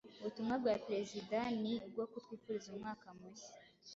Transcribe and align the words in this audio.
Ubutumwa 0.19 0.53
bwa 0.61 0.75
Perezida 0.87 1.37
u 1.53 1.55
ni 1.61 1.73
ubwo 1.85 2.01
kutwifuriza 2.11 2.67
umwaka 2.71 3.07
mushya 3.17 3.53